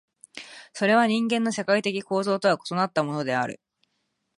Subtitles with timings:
[0.73, 3.61] それは人間の社会的構造とは異なったものである。